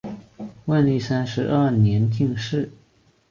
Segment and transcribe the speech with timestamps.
[0.65, 2.71] 万历三十二年进士。